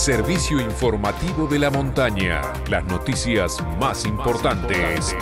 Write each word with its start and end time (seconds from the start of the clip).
servicio 0.00 0.58
informativo 0.58 1.46
de 1.46 1.58
la 1.58 1.68
montaña. 1.68 2.40
Las 2.70 2.82
noticias 2.86 3.62
más 3.78 4.06
importantes 4.06 5.14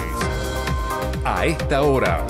a 1.25 1.47
esta 1.47 1.83
hora. 1.83 2.25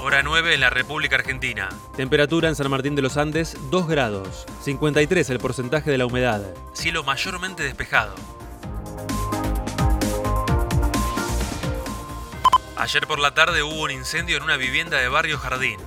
Hora 0.00 0.24
9 0.24 0.54
en 0.54 0.60
la 0.60 0.70
República 0.70 1.14
Argentina. 1.14 1.68
Temperatura 1.96 2.48
en 2.48 2.56
San 2.56 2.68
Martín 2.68 2.96
de 2.96 3.02
los 3.02 3.16
Andes 3.16 3.56
2 3.70 3.86
grados. 3.86 4.44
53 4.62 5.30
el 5.30 5.38
porcentaje 5.38 5.92
de 5.92 5.98
la 5.98 6.06
humedad. 6.06 6.42
Cielo 6.72 7.04
mayormente 7.04 7.62
despejado. 7.62 8.16
Ayer 12.76 13.06
por 13.06 13.20
la 13.20 13.34
tarde 13.34 13.62
hubo 13.62 13.82
un 13.82 13.92
incendio 13.92 14.36
en 14.36 14.42
una 14.42 14.56
vivienda 14.56 14.98
de 14.98 15.08
barrio 15.08 15.38
Jardín. 15.38 15.78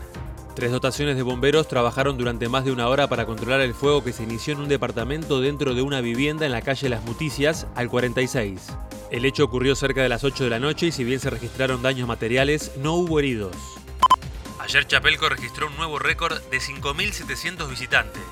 Tres 0.55 0.71
dotaciones 0.71 1.17
de 1.17 1.21
bomberos 1.21 1.67
trabajaron 1.67 2.17
durante 2.17 2.47
más 2.47 2.63
de 2.63 2.71
una 2.71 2.87
hora 2.87 3.07
para 3.07 3.25
controlar 3.25 3.59
el 3.59 3.73
fuego 3.73 4.03
que 4.03 4.13
se 4.13 4.23
inició 4.23 4.53
en 4.53 4.61
un 4.61 4.69
departamento 4.69 5.41
dentro 5.41 5.75
de 5.75 5.81
una 5.81 5.99
vivienda 5.99 6.45
en 6.45 6.53
la 6.53 6.61
calle 6.61 6.87
Las 6.87 7.03
Muticias, 7.03 7.67
al 7.75 7.89
46. 7.89 8.73
El 9.11 9.25
hecho 9.25 9.43
ocurrió 9.43 9.75
cerca 9.75 10.01
de 10.01 10.09
las 10.09 10.23
8 10.23 10.45
de 10.45 10.49
la 10.49 10.59
noche 10.59 10.87
y 10.87 10.91
si 10.93 11.03
bien 11.03 11.19
se 11.19 11.29
registraron 11.29 11.81
daños 11.81 12.07
materiales, 12.07 12.71
no 12.77 12.93
hubo 12.93 13.19
heridos. 13.19 13.55
Ayer 14.59 14.87
Chapelco 14.87 15.27
registró 15.29 15.67
un 15.67 15.75
nuevo 15.75 15.99
récord 15.99 16.41
de 16.49 16.57
5.700 16.59 17.69
visitantes. 17.69 18.23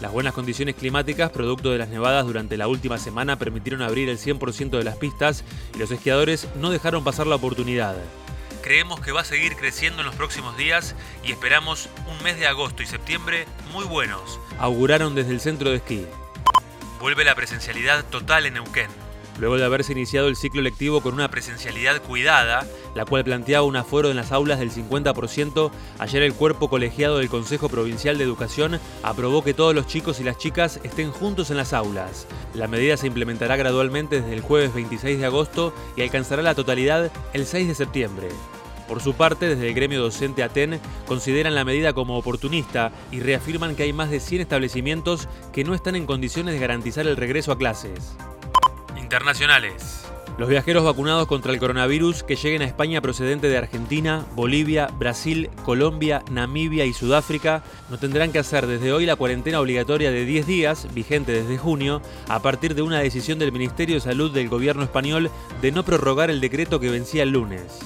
Las 0.00 0.12
buenas 0.12 0.32
condiciones 0.32 0.76
climáticas, 0.76 1.30
producto 1.30 1.70
de 1.70 1.78
las 1.78 1.90
nevadas 1.90 2.24
durante 2.24 2.56
la 2.56 2.68
última 2.68 2.96
semana, 2.96 3.38
permitieron 3.38 3.82
abrir 3.82 4.08
el 4.08 4.18
100% 4.18 4.70
de 4.70 4.84
las 4.84 4.96
pistas 4.96 5.44
y 5.74 5.78
los 5.78 5.90
esquiadores 5.90 6.48
no 6.56 6.70
dejaron 6.70 7.04
pasar 7.04 7.26
la 7.26 7.36
oportunidad. 7.36 7.96
Creemos 8.62 9.00
que 9.00 9.12
va 9.12 9.20
a 9.20 9.24
seguir 9.24 9.56
creciendo 9.56 10.00
en 10.00 10.06
los 10.06 10.14
próximos 10.14 10.56
días 10.56 10.94
y 11.22 11.32
esperamos 11.32 11.90
un 12.10 12.22
mes 12.22 12.38
de 12.38 12.46
agosto 12.46 12.82
y 12.82 12.86
septiembre 12.86 13.46
muy 13.72 13.84
buenos. 13.84 14.40
Auguraron 14.58 15.14
desde 15.14 15.32
el 15.32 15.40
centro 15.40 15.70
de 15.70 15.76
esquí. 15.76 16.06
Vuelve 16.98 17.24
la 17.24 17.34
presencialidad 17.34 18.04
total 18.06 18.46
en 18.46 18.54
Neuquén. 18.54 18.88
Luego 19.40 19.56
de 19.56 19.64
haberse 19.64 19.92
iniciado 19.92 20.28
el 20.28 20.36
ciclo 20.36 20.60
lectivo 20.60 21.00
con 21.00 21.14
una 21.14 21.30
presencialidad 21.30 22.02
cuidada, 22.02 22.66
la 22.94 23.06
cual 23.06 23.24
planteaba 23.24 23.64
un 23.64 23.74
aforo 23.74 24.10
en 24.10 24.16
las 24.16 24.32
aulas 24.32 24.58
del 24.58 24.70
50%, 24.70 25.70
ayer 25.98 26.22
el 26.22 26.34
cuerpo 26.34 26.68
colegiado 26.68 27.16
del 27.16 27.30
Consejo 27.30 27.70
Provincial 27.70 28.18
de 28.18 28.24
Educación 28.24 28.78
aprobó 29.02 29.42
que 29.42 29.54
todos 29.54 29.74
los 29.74 29.86
chicos 29.86 30.20
y 30.20 30.24
las 30.24 30.36
chicas 30.36 30.78
estén 30.82 31.10
juntos 31.10 31.50
en 31.50 31.56
las 31.56 31.72
aulas. 31.72 32.26
La 32.52 32.68
medida 32.68 32.98
se 32.98 33.06
implementará 33.06 33.56
gradualmente 33.56 34.20
desde 34.20 34.34
el 34.34 34.42
jueves 34.42 34.74
26 34.74 35.18
de 35.18 35.24
agosto 35.24 35.72
y 35.96 36.02
alcanzará 36.02 36.42
la 36.42 36.54
totalidad 36.54 37.10
el 37.32 37.46
6 37.46 37.68
de 37.68 37.74
septiembre. 37.74 38.28
Por 38.88 39.00
su 39.00 39.14
parte, 39.14 39.48
desde 39.48 39.68
el 39.68 39.74
gremio 39.74 40.02
docente 40.02 40.42
ATEN 40.42 40.80
consideran 41.06 41.54
la 41.54 41.64
medida 41.64 41.94
como 41.94 42.18
oportunista 42.18 42.92
y 43.10 43.20
reafirman 43.20 43.74
que 43.74 43.84
hay 43.84 43.94
más 43.94 44.10
de 44.10 44.20
100 44.20 44.42
establecimientos 44.42 45.28
que 45.50 45.64
no 45.64 45.74
están 45.74 45.96
en 45.96 46.04
condiciones 46.04 46.52
de 46.52 46.60
garantizar 46.60 47.06
el 47.06 47.16
regreso 47.16 47.52
a 47.52 47.56
clases. 47.56 48.16
Internacionales. 49.10 50.04
Los 50.38 50.48
viajeros 50.48 50.84
vacunados 50.84 51.26
contra 51.26 51.52
el 51.52 51.58
coronavirus 51.58 52.22
que 52.22 52.36
lleguen 52.36 52.62
a 52.62 52.64
España 52.64 53.00
procedente 53.00 53.48
de 53.48 53.58
Argentina, 53.58 54.24
Bolivia, 54.36 54.86
Brasil, 54.86 55.50
Colombia, 55.64 56.22
Namibia 56.30 56.84
y 56.84 56.92
Sudáfrica 56.92 57.64
no 57.88 57.98
tendrán 57.98 58.30
que 58.30 58.38
hacer 58.38 58.68
desde 58.68 58.92
hoy 58.92 59.06
la 59.06 59.16
cuarentena 59.16 59.58
obligatoria 59.58 60.12
de 60.12 60.24
10 60.24 60.46
días, 60.46 60.94
vigente 60.94 61.32
desde 61.32 61.58
junio, 61.58 62.02
a 62.28 62.38
partir 62.38 62.76
de 62.76 62.82
una 62.82 63.00
decisión 63.00 63.40
del 63.40 63.50
Ministerio 63.50 63.96
de 63.96 64.00
Salud 64.00 64.30
del 64.30 64.48
gobierno 64.48 64.84
español 64.84 65.28
de 65.60 65.72
no 65.72 65.82
prorrogar 65.82 66.30
el 66.30 66.40
decreto 66.40 66.78
que 66.78 66.90
vencía 66.90 67.24
el 67.24 67.30
lunes. 67.30 67.80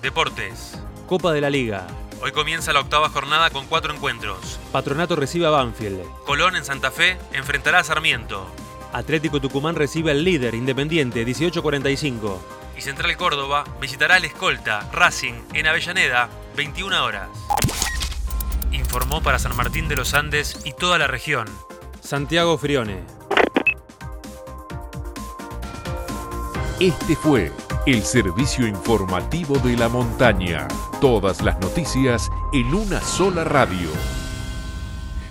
Deportes. 0.00 0.78
Copa 1.06 1.34
de 1.34 1.42
la 1.42 1.50
Liga. 1.50 1.86
Hoy 2.22 2.32
comienza 2.32 2.72
la 2.72 2.80
octava 2.80 3.10
jornada 3.10 3.50
con 3.50 3.66
cuatro 3.66 3.92
encuentros. 3.92 4.58
Patronato 4.72 5.14
recibe 5.14 5.46
a 5.46 5.50
Banfield. 5.50 6.00
Colón 6.24 6.56
en 6.56 6.64
Santa 6.64 6.90
Fe 6.90 7.18
enfrentará 7.34 7.80
a 7.80 7.84
Sarmiento. 7.84 8.50
Atlético 8.94 9.40
Tucumán 9.40 9.74
recibe 9.74 10.12
al 10.12 10.22
líder 10.22 10.54
Independiente 10.54 11.24
1845. 11.24 12.40
Y 12.78 12.80
Central 12.80 13.16
Córdoba 13.16 13.64
visitará 13.80 14.14
al 14.14 14.24
escolta 14.24 14.88
Racing 14.92 15.34
en 15.52 15.66
Avellaneda 15.66 16.28
21 16.56 17.04
horas. 17.04 17.28
Informó 18.70 19.20
para 19.20 19.40
San 19.40 19.56
Martín 19.56 19.88
de 19.88 19.96
los 19.96 20.14
Andes 20.14 20.60
y 20.64 20.72
toda 20.72 20.98
la 20.98 21.08
región. 21.08 21.48
Santiago 22.00 22.56
Frione. 22.56 23.02
Este 26.78 27.16
fue 27.16 27.50
el 27.86 28.02
servicio 28.04 28.66
informativo 28.68 29.58
de 29.58 29.76
la 29.76 29.88
montaña. 29.88 30.68
Todas 31.00 31.42
las 31.42 31.58
noticias 31.58 32.30
en 32.52 32.72
una 32.72 33.00
sola 33.00 33.42
radio. 33.42 33.88